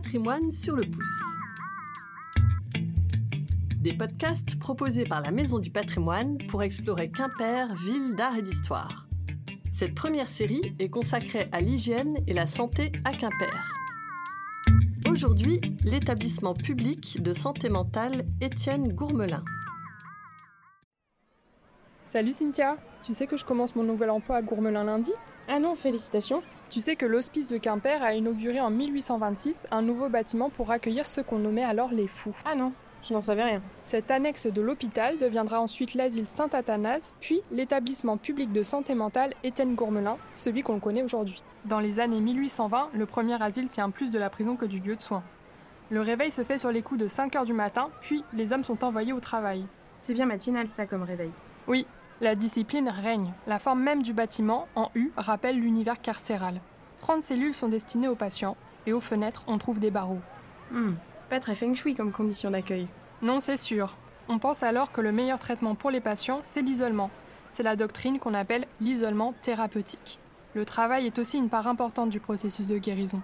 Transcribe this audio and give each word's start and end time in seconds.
patrimoine 0.00 0.52
sur 0.52 0.76
le 0.76 0.84
pouce. 0.84 1.22
Des 3.80 3.94
podcasts 3.94 4.56
proposés 4.60 5.02
par 5.02 5.20
la 5.20 5.32
Maison 5.32 5.58
du 5.58 5.70
patrimoine 5.70 6.38
pour 6.46 6.62
explorer 6.62 7.10
Quimper, 7.10 7.66
ville 7.84 8.14
d'art 8.14 8.36
et 8.36 8.42
d'histoire. 8.42 9.08
Cette 9.72 9.96
première 9.96 10.30
série 10.30 10.76
est 10.78 10.88
consacrée 10.88 11.48
à 11.50 11.60
l'hygiène 11.60 12.16
et 12.28 12.32
la 12.32 12.46
santé 12.46 12.92
à 13.04 13.10
Quimper. 13.10 13.74
Aujourd'hui, 15.10 15.60
l'établissement 15.82 16.54
public 16.54 17.20
de 17.20 17.32
santé 17.32 17.68
mentale 17.68 18.24
Étienne 18.40 18.92
Gourmelin. 18.92 19.42
Salut 22.10 22.32
Cynthia, 22.32 22.78
tu 23.02 23.12
sais 23.12 23.26
que 23.26 23.36
je 23.36 23.44
commence 23.44 23.76
mon 23.76 23.82
nouvel 23.82 24.08
emploi 24.08 24.36
à 24.36 24.42
Gourmelin 24.42 24.84
lundi? 24.84 25.12
Ah 25.46 25.58
non, 25.58 25.74
félicitations. 25.74 26.42
Tu 26.70 26.80
sais 26.80 26.96
que 26.96 27.04
l'hospice 27.04 27.48
de 27.48 27.58
Quimper 27.58 28.02
a 28.02 28.14
inauguré 28.14 28.62
en 28.62 28.70
1826 28.70 29.66
un 29.70 29.82
nouveau 29.82 30.08
bâtiment 30.08 30.48
pour 30.48 30.70
accueillir 30.70 31.04
ceux 31.04 31.22
qu'on 31.22 31.38
nommait 31.38 31.64
alors 31.64 31.90
les 31.90 32.08
fous. 32.08 32.34
Ah 32.46 32.54
non, 32.54 32.72
je 33.02 33.12
n'en 33.12 33.20
savais 33.20 33.44
rien. 33.44 33.60
Cette 33.84 34.10
annexe 34.10 34.46
de 34.46 34.62
l'hôpital 34.62 35.18
deviendra 35.18 35.60
ensuite 35.60 35.92
l'asile 35.92 36.30
Saint-Athanase, 36.30 37.12
puis 37.20 37.42
l'établissement 37.50 38.16
public 38.16 38.52
de 38.52 38.62
santé 38.62 38.94
mentale 38.94 39.34
Étienne 39.44 39.74
Gourmelin, 39.74 40.16
celui 40.32 40.62
qu'on 40.62 40.80
connaît 40.80 41.02
aujourd'hui. 41.02 41.44
Dans 41.66 41.78
les 41.78 42.00
années 42.00 42.22
1820, 42.22 42.88
le 42.94 43.04
premier 43.04 43.42
asile 43.42 43.68
tient 43.68 43.90
plus 43.90 44.12
de 44.12 44.18
la 44.18 44.30
prison 44.30 44.56
que 44.56 44.64
du 44.64 44.80
lieu 44.80 44.96
de 44.96 45.02
soins. 45.02 45.24
Le 45.90 46.00
réveil 46.00 46.30
se 46.30 46.42
fait 46.42 46.56
sur 46.56 46.72
les 46.72 46.80
coups 46.80 47.00
de 47.00 47.08
5 47.08 47.36
heures 47.36 47.44
du 47.44 47.52
matin, 47.52 47.90
puis 48.00 48.24
les 48.32 48.54
hommes 48.54 48.64
sont 48.64 48.82
envoyés 48.82 49.12
au 49.12 49.20
travail. 49.20 49.66
C'est 49.98 50.14
bien 50.14 50.24
matinal 50.24 50.68
ça 50.68 50.86
comme 50.86 51.02
réveil. 51.02 51.32
Oui, 51.66 51.86
la 52.20 52.34
discipline 52.34 52.88
règne. 52.88 53.32
La 53.46 53.58
forme 53.58 53.82
même 53.82 54.02
du 54.02 54.12
bâtiment, 54.12 54.66
en 54.74 54.90
U, 54.94 55.12
rappelle 55.16 55.58
l'univers 55.58 56.00
carcéral. 56.00 56.60
30 57.00 57.22
cellules 57.22 57.54
sont 57.54 57.68
destinées 57.68 58.08
aux 58.08 58.16
patients, 58.16 58.56
et 58.86 58.92
aux 58.92 59.00
fenêtres, 59.00 59.44
on 59.46 59.58
trouve 59.58 59.78
des 59.78 59.90
barreaux. 59.90 60.20
Hmm, 60.70 60.94
pas 61.30 61.40
très 61.40 61.54
feng 61.54 61.74
shui 61.74 61.94
comme 61.94 62.12
condition 62.12 62.50
d'accueil. 62.50 62.88
Non, 63.22 63.40
c'est 63.40 63.56
sûr. 63.56 63.96
On 64.28 64.38
pense 64.38 64.62
alors 64.62 64.92
que 64.92 65.00
le 65.00 65.12
meilleur 65.12 65.38
traitement 65.38 65.74
pour 65.74 65.90
les 65.90 66.00
patients, 66.00 66.40
c'est 66.42 66.62
l'isolement. 66.62 67.10
C'est 67.52 67.62
la 67.62 67.76
doctrine 67.76 68.18
qu'on 68.18 68.34
appelle 68.34 68.66
l'isolement 68.80 69.34
thérapeutique. 69.42 70.18
Le 70.54 70.64
travail 70.64 71.06
est 71.06 71.18
aussi 71.18 71.38
une 71.38 71.48
part 71.48 71.68
importante 71.68 72.10
du 72.10 72.20
processus 72.20 72.66
de 72.66 72.78
guérison. 72.78 73.22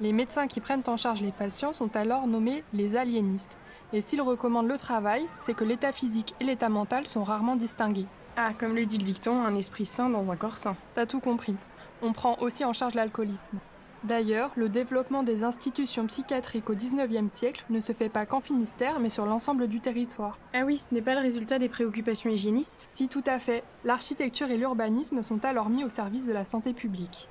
Les 0.00 0.12
médecins 0.12 0.46
qui 0.46 0.60
prennent 0.60 0.82
en 0.88 0.96
charge 0.96 1.22
les 1.22 1.32
patients 1.32 1.72
sont 1.72 1.94
alors 1.96 2.26
nommés 2.26 2.64
les 2.72 2.96
aliénistes. 2.96 3.56
Et 3.92 4.00
s'ils 4.00 4.22
recommandent 4.22 4.68
le 4.68 4.78
travail, 4.78 5.28
c'est 5.38 5.54
que 5.54 5.64
l'état 5.64 5.92
physique 5.92 6.34
et 6.40 6.44
l'état 6.44 6.68
mental 6.68 7.06
sont 7.06 7.24
rarement 7.24 7.56
distingués. 7.56 8.06
Ah, 8.36 8.52
comme 8.58 8.74
le 8.74 8.84
dit 8.84 8.98
le 8.98 9.04
dicton, 9.04 9.42
un 9.44 9.54
esprit 9.54 9.86
sain 9.86 10.10
dans 10.10 10.30
un 10.30 10.36
corps 10.36 10.58
sain. 10.58 10.76
T'as 10.94 11.06
tout 11.06 11.20
compris. 11.20 11.56
On 12.02 12.12
prend 12.12 12.36
aussi 12.40 12.64
en 12.64 12.72
charge 12.72 12.94
l'alcoolisme. 12.94 13.58
D'ailleurs, 14.04 14.50
le 14.56 14.68
développement 14.68 15.22
des 15.22 15.42
institutions 15.42 16.06
psychiatriques 16.06 16.68
au 16.68 16.74
XIXe 16.74 17.32
siècle 17.32 17.64
ne 17.70 17.80
se 17.80 17.92
fait 17.92 18.08
pas 18.08 18.26
qu'en 18.26 18.40
Finistère, 18.40 19.00
mais 19.00 19.08
sur 19.08 19.24
l'ensemble 19.26 19.68
du 19.68 19.80
territoire. 19.80 20.38
Ah 20.52 20.64
oui, 20.64 20.78
ce 20.78 20.94
n'est 20.94 21.02
pas 21.02 21.14
le 21.14 21.22
résultat 21.22 21.58
des 21.58 21.68
préoccupations 21.68 22.30
hygiénistes? 22.30 22.86
Si, 22.88 23.08
tout 23.08 23.24
à 23.26 23.38
fait. 23.38 23.64
L'architecture 23.84 24.50
et 24.50 24.58
l'urbanisme 24.58 25.22
sont 25.22 25.44
alors 25.44 25.70
mis 25.70 25.82
au 25.82 25.88
service 25.88 26.26
de 26.26 26.32
la 26.32 26.44
santé 26.44 26.74
publique. 26.74 27.28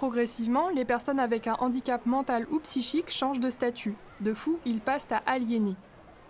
Progressivement, 0.00 0.70
les 0.70 0.86
personnes 0.86 1.20
avec 1.20 1.46
un 1.46 1.56
handicap 1.60 2.06
mental 2.06 2.46
ou 2.50 2.58
psychique 2.60 3.10
changent 3.10 3.38
de 3.38 3.50
statut. 3.50 3.94
De 4.20 4.32
fou, 4.32 4.58
ils 4.64 4.80
passent 4.80 5.12
à 5.12 5.20
aliénés. 5.26 5.76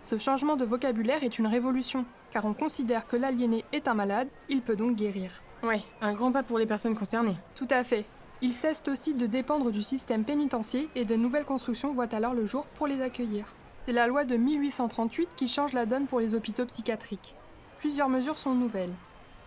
Ce 0.01 0.17
changement 0.17 0.57
de 0.57 0.65
vocabulaire 0.65 1.23
est 1.23 1.39
une 1.39 1.47
révolution, 1.47 2.03
car 2.31 2.43
on 2.43 2.53
considère 2.53 3.07
que 3.07 3.15
l'aliéné 3.15 3.63
est 3.71 3.87
un 3.87 3.93
malade, 3.93 4.27
il 4.49 4.61
peut 4.61 4.75
donc 4.75 4.97
guérir. 4.97 5.41
Ouais, 5.63 5.83
un 6.01 6.11
grand 6.11 6.33
pas 6.33 6.43
pour 6.43 6.59
les 6.59 6.65
personnes 6.65 6.97
concernées. 6.97 7.37
Tout 7.55 7.67
à 7.69 7.85
fait. 7.85 8.03
Ils 8.41 8.51
cessent 8.51 8.83
aussi 8.89 9.13
de 9.13 9.25
dépendre 9.25 9.71
du 9.71 9.83
système 9.83 10.25
pénitentiaire 10.25 10.89
et 10.95 11.05
de 11.05 11.15
nouvelles 11.15 11.45
constructions 11.45 11.93
voient 11.93 12.13
alors 12.13 12.33
le 12.33 12.45
jour 12.45 12.65
pour 12.75 12.87
les 12.87 13.01
accueillir. 13.01 13.55
C'est 13.85 13.93
la 13.93 14.05
loi 14.05 14.25
de 14.25 14.35
1838 14.35 15.29
qui 15.37 15.47
change 15.47 15.71
la 15.71 15.85
donne 15.85 16.07
pour 16.07 16.19
les 16.19 16.35
hôpitaux 16.35 16.65
psychiatriques. 16.65 17.35
Plusieurs 17.79 18.09
mesures 18.09 18.37
sont 18.37 18.53
nouvelles. 18.53 18.93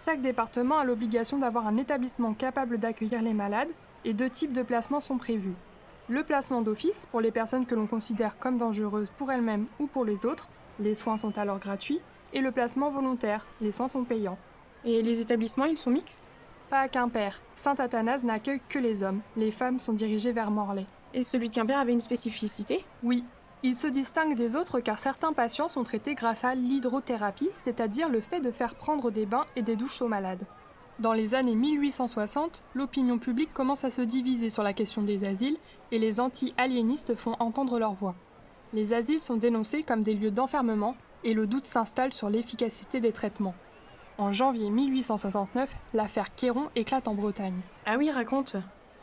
Chaque 0.03 0.23
département 0.23 0.79
a 0.79 0.85
l'obligation 0.85 1.37
d'avoir 1.37 1.67
un 1.67 1.77
établissement 1.77 2.33
capable 2.33 2.79
d'accueillir 2.79 3.21
les 3.21 3.35
malades 3.35 3.69
et 4.05 4.15
deux 4.15 4.31
types 4.31 4.53
de 4.53 4.63
placements 4.63 5.01
sont 5.01 5.19
prévus. 5.19 5.55
Le 6.09 6.23
placement 6.23 6.61
d'office 6.61 7.07
pour 7.11 7.21
les 7.21 7.31
personnes 7.31 7.67
que 7.67 7.75
l'on 7.75 7.87
considère 7.87 8.39
comme 8.39 8.59
dangereuses 8.59 9.11
pour 9.17 9.33
elles-mêmes 9.33 9.67
ou 9.79 9.87
pour 9.87 10.05
les 10.05 10.27
autres, 10.27 10.49
les 10.79 10.95
soins 10.95 11.17
sont 11.17 11.39
alors 11.39 11.59
gratuits, 11.59 12.01
et 12.33 12.41
le 12.41 12.51
placement 12.51 12.91
volontaire, 12.91 13.47
les 13.61 13.73
soins 13.73 13.89
sont 13.89 14.05
payants. 14.05 14.39
Et 14.85 15.03
les 15.03 15.21
établissements, 15.21 15.65
ils 15.65 15.79
sont 15.79 15.91
mixtes? 15.91 16.27
Pas 16.69 16.81
à 16.81 16.89
Quimper. 16.89 17.41
Saint-Athanase 17.55 18.23
n'accueille 18.23 18.61
que 18.69 18.79
les 18.79 19.03
hommes, 19.03 19.21
les 19.37 19.51
femmes 19.51 19.81
sont 19.81 19.93
dirigées 19.93 20.33
vers 20.33 20.51
Morlaix. 20.51 20.87
Et 21.15 21.23
celui 21.23 21.49
de 21.49 21.55
Quimper 21.55 21.79
avait 21.79 21.93
une 21.93 22.01
spécificité? 22.01 22.85
Oui. 23.03 23.25
Il 23.63 23.77
se 23.77 23.87
distingue 23.87 24.35
des 24.35 24.57
autres 24.57 24.81
car 24.81 24.99
certains 24.99 25.33
patients 25.33 25.71
sont 25.71 25.85
traités 25.85 26.15
grâce 26.15 26.45
à 26.45 26.55
l'hydrothérapie, 26.55 27.49
c'est-à-dire 27.55 28.11
le 28.11 28.21
fait 28.21 28.41
de 28.41 28.51
faire 28.51 28.75
prendre 28.75 29.11
des 29.11 29.25
bains 29.25 29.47
et 29.57 29.63
des 29.63 29.77
douches 29.77 30.03
aux 30.03 30.09
malades. 30.09 30.45
Dans 31.01 31.13
les 31.13 31.35
années 31.35 31.57
1860, 31.57 32.63
l'opinion 32.75 33.19
publique 33.19 33.53
commence 33.53 33.83
à 33.83 33.91
se 33.91 34.01
diviser 34.01 34.49
sur 34.49 34.63
la 34.63 34.73
question 34.73 35.03
des 35.03 35.25
asiles 35.25 35.57
et 35.91 35.99
les 35.99 36.21
anti-aliénistes 36.21 37.17
font 37.17 37.35
entendre 37.41 37.81
leur 37.81 37.95
voix. 37.95 38.15
Les 38.73 38.93
asiles 38.93 39.21
sont 39.21 39.37
dénoncés 39.37 39.83
comme 39.83 40.05
des 40.05 40.15
lieux 40.15 40.31
d'enfermement 40.31 40.95
et 41.25 41.35
le 41.35 41.49
doute 41.49 41.65
s'installe 41.65 42.13
sur 42.13 42.31
l'efficacité 42.31 43.01
des 43.01 43.11
traitements. 43.11 43.57
En 44.19 44.33
janvier 44.33 44.71
1869, 44.71 45.69
l'affaire 45.95 46.33
Quéron 46.37 46.69
éclate 46.77 47.09
en 47.09 47.15
Bretagne. 47.15 47.61
Ah 47.87 47.97
oui, 47.99 48.13
raconte. 48.13 48.55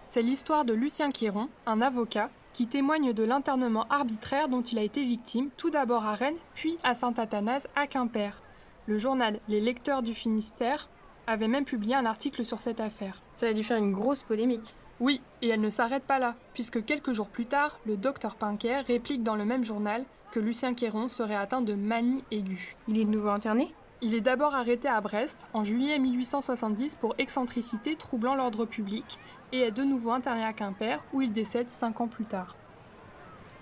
C'est 0.08 0.22
l'histoire 0.22 0.64
de 0.64 0.74
Lucien 0.74 1.12
Quéron, 1.12 1.50
un 1.66 1.82
avocat, 1.82 2.30
qui 2.54 2.68
témoigne 2.68 3.12
de 3.12 3.24
l'internement 3.24 3.86
arbitraire 3.90 4.48
dont 4.48 4.62
il 4.62 4.80
a 4.80 4.84
été 4.84 5.04
victime, 5.04 5.50
tout 5.58 5.70
d'abord 5.70 6.06
à 6.06 6.16
Rennes, 6.16 6.38
puis 6.56 6.78
à 6.84 6.96
Saint-Athanase, 6.96 7.68
à 7.76 7.86
Quimper. 7.86 8.42
Le 8.88 8.98
journal 8.98 9.42
Les 9.50 9.60
Lecteurs 9.60 10.04
du 10.04 10.16
Finistère 10.16 10.88
avait 11.28 11.48
même 11.48 11.66
publié 11.66 11.96
un 11.96 12.06
article 12.06 12.46
sur 12.46 12.62
cette 12.62 12.80
affaire. 12.80 13.22
Ça 13.36 13.48
a 13.48 13.54
dû 13.54 13.64
faire 13.64 13.78
une 13.78 13.94
grosse 13.94 14.22
polémique. 14.22 14.74
Oui, 15.00 15.22
et 15.42 15.50
elle 15.50 15.62
ne 15.62 15.70
s'arrête 15.70 16.04
pas 16.04 16.20
là, 16.20 16.36
puisque 16.54 16.86
quelques 16.86 17.14
jours 17.14 17.30
plus 17.30 17.46
tard, 17.46 17.80
le 17.86 17.98
docteur 17.98 18.36
Pinker 18.36 18.86
réplique 18.86 19.24
dans 19.24 19.36
le 19.36 19.46
même 19.46 19.64
journal 19.64 20.06
que 20.32 20.40
Lucien 20.40 20.74
Quéron 20.74 21.08
serait 21.08 21.36
atteint 21.36 21.62
de 21.62 21.74
manie 21.74 22.24
aiguë. 22.32 22.76
Il 22.88 23.00
est 23.00 23.06
de 23.06 23.10
nouveau 23.10 23.30
interné? 23.30 23.74
Il 24.04 24.16
est 24.16 24.22
d'abord 24.22 24.56
arrêté 24.56 24.88
à 24.88 25.00
Brest 25.02 25.48
en 25.54 25.64
juillet 25.64 26.00
1870 26.00 26.96
pour 26.96 27.14
excentricité 27.18 27.96
troublant 27.96 28.36
l'ordre 28.36 28.66
public 28.66 29.20
et 29.52 29.60
est 29.60 29.72
de 29.72 29.84
nouveau 29.84 30.12
interné 30.12 30.44
à 30.44 30.54
Quimper 30.54 31.04
où 31.14 31.22
il 31.22 31.34
décède 31.34 31.70
cinq 31.70 32.02
ans 32.02 32.08
plus 32.08 32.26
tard. 32.26 32.56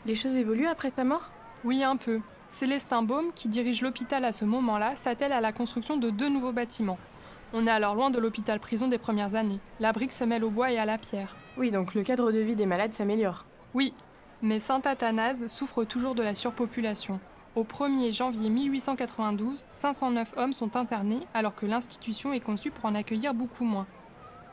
Les 0.05 0.15
choses 0.15 0.37
évoluent 0.37 0.67
après 0.67 0.91
sa 0.91 1.03
mort? 1.03 1.29
Oui, 1.65 1.83
un 1.83 1.97
peu. 1.97 2.21
Célestin 2.51 3.01
Baume, 3.01 3.31
qui 3.35 3.49
dirige 3.49 3.81
l'hôpital 3.81 4.23
à 4.23 4.31
ce 4.31 4.45
moment-là, 4.45 4.95
s'attelle 4.95 5.33
à 5.33 5.41
la 5.41 5.51
construction 5.51 5.97
de 5.97 6.09
deux 6.09 6.29
nouveaux 6.29 6.53
bâtiments. 6.53 6.97
On 7.51 7.65
est 7.65 7.71
alors 7.71 7.95
loin 7.95 8.11
de 8.11 8.19
l'hôpital-prison 8.19 8.87
des 8.87 8.99
premières 8.99 9.33
années. 9.33 9.59
La 9.79 9.91
brique 9.91 10.11
se 10.11 10.23
mêle 10.23 10.43
au 10.43 10.51
bois 10.51 10.71
et 10.71 10.77
à 10.77 10.85
la 10.85 10.99
pierre. 10.99 11.35
Oui, 11.57 11.71
donc 11.71 11.95
le 11.95 12.03
cadre 12.03 12.31
de 12.31 12.39
vie 12.39 12.55
des 12.55 12.67
malades 12.67 12.93
s'améliore. 12.93 13.45
Oui, 13.73 13.93
mais 14.43 14.59
Saint-Athanase 14.59 15.47
souffre 15.47 15.83
toujours 15.83 16.13
de 16.13 16.21
la 16.21 16.35
surpopulation. 16.35 17.19
Au 17.55 17.63
1er 17.63 18.15
janvier 18.15 18.49
1892, 18.49 19.65
509 19.73 20.33
hommes 20.37 20.53
sont 20.53 20.75
internés 20.75 21.25
alors 21.33 21.55
que 21.55 21.65
l'institution 21.65 22.33
est 22.33 22.39
conçue 22.39 22.69
pour 22.69 22.85
en 22.85 22.93
accueillir 22.93 23.33
beaucoup 23.33 23.65
moins. 23.65 23.87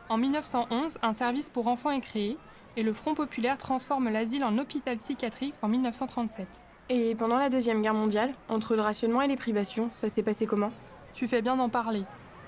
En 0.08 0.16
1911, 0.16 0.96
un 1.02 1.12
service 1.12 1.50
pour 1.50 1.66
enfants 1.66 1.90
est 1.90 2.00
créé 2.00 2.38
et 2.76 2.82
le 2.82 2.94
Front 2.94 3.14
populaire 3.14 3.58
transforme 3.58 4.08
l'asile 4.08 4.44
en 4.44 4.56
hôpital 4.56 4.96
psychiatrique 4.96 5.54
en 5.60 5.68
1937. 5.68 6.48
Et 6.88 7.14
pendant 7.14 7.38
la 7.38 7.50
Deuxième 7.50 7.82
Guerre 7.82 7.94
mondiale, 7.94 8.32
entre 8.48 8.74
le 8.74 8.82
rationnement 8.82 9.20
et 9.20 9.28
les 9.28 9.36
privations, 9.36 9.88
ça 9.92 10.08
s'est 10.08 10.22
passé 10.22 10.46
comment? 10.46 10.72
Tu 11.12 11.28
fais 11.28 11.42
bien 11.42 11.56
d'en 11.56 11.68
parler. 11.68 12.04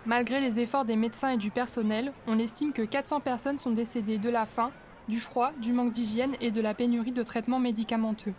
Malgré 0.08 0.40
les 0.40 0.58
efforts 0.58 0.86
des 0.86 0.96
médecins 0.96 1.32
et 1.32 1.36
du 1.36 1.50
personnel, 1.50 2.14
on 2.26 2.38
estime 2.38 2.72
que 2.72 2.80
400 2.80 3.20
personnes 3.20 3.58
sont 3.58 3.72
décédées 3.72 4.16
de 4.16 4.30
la 4.30 4.46
faim, 4.46 4.70
du 5.06 5.20
froid, 5.20 5.52
du 5.58 5.74
manque 5.74 5.92
d'hygiène 5.92 6.34
et 6.40 6.50
de 6.50 6.62
la 6.62 6.72
pénurie 6.72 7.12
de 7.12 7.22
traitements 7.22 7.58
médicamenteux. 7.58 8.32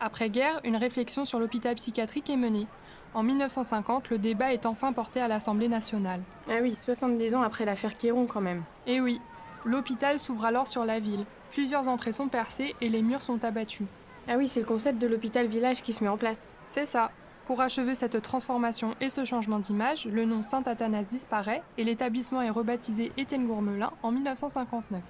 Après-guerre, 0.00 0.60
une 0.64 0.76
réflexion 0.76 1.24
sur 1.24 1.40
l'hôpital 1.40 1.76
psychiatrique 1.76 2.28
est 2.28 2.36
menée. 2.36 2.66
En 3.14 3.22
1950, 3.22 4.10
le 4.10 4.18
débat 4.18 4.52
est 4.52 4.66
enfin 4.66 4.92
porté 4.92 5.18
à 5.22 5.28
l'Assemblée 5.28 5.68
nationale. 5.68 6.20
Ah 6.46 6.58
oui, 6.60 6.76
70 6.78 7.36
ans 7.36 7.42
après 7.42 7.64
l'affaire 7.64 7.96
Quéron 7.96 8.26
quand 8.26 8.42
même. 8.42 8.64
Eh 8.86 9.00
oui, 9.00 9.18
l'hôpital 9.64 10.18
s'ouvre 10.18 10.44
alors 10.44 10.66
sur 10.66 10.84
la 10.84 11.00
ville. 11.00 11.24
Plusieurs 11.52 11.88
entrées 11.88 12.12
sont 12.12 12.28
percées 12.28 12.74
et 12.82 12.90
les 12.90 13.00
murs 13.00 13.22
sont 13.22 13.42
abattus. 13.46 13.86
Ah 14.28 14.36
oui, 14.36 14.46
c'est 14.46 14.60
le 14.60 14.66
concept 14.66 14.98
de 14.98 15.06
l'hôpital 15.06 15.46
village 15.46 15.80
qui 15.80 15.94
se 15.94 16.04
met 16.04 16.10
en 16.10 16.18
place. 16.18 16.54
C'est 16.68 16.84
ça. 16.84 17.10
Pour 17.48 17.62
achever 17.62 17.94
cette 17.94 18.20
transformation 18.20 18.94
et 19.00 19.08
ce 19.08 19.24
changement 19.24 19.58
d'image, 19.58 20.04
le 20.04 20.26
nom 20.26 20.42
Saint-Athanas 20.42 21.04
disparaît 21.04 21.62
et 21.78 21.84
l'établissement 21.84 22.42
est 22.42 22.50
rebaptisé 22.50 23.10
Étienne 23.16 23.46
Gourmelin 23.46 23.90
en 24.02 24.12
1959. 24.12 25.00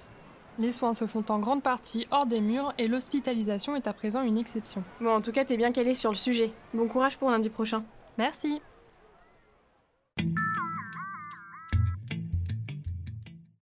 Les 0.57 0.71
soins 0.71 0.93
se 0.93 1.05
font 1.05 1.25
en 1.27 1.39
grande 1.39 1.61
partie 1.61 2.07
hors 2.11 2.25
des 2.25 2.39
murs 2.39 2.73
et 2.77 2.87
l'hospitalisation 2.87 3.75
est 3.75 3.87
à 3.87 3.93
présent 3.93 4.21
une 4.21 4.37
exception. 4.37 4.85
Bon, 5.01 5.15
en 5.15 5.19
tout 5.19 5.33
cas, 5.33 5.43
t'es 5.43 5.57
bien 5.57 5.73
calé 5.73 5.95
sur 5.95 6.11
le 6.11 6.15
sujet. 6.15 6.53
Bon 6.73 6.87
courage 6.87 7.17
pour 7.17 7.29
lundi 7.29 7.49
prochain. 7.49 7.83
Merci 8.17 8.61